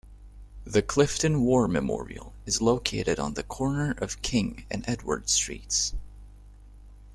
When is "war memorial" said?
1.43-2.33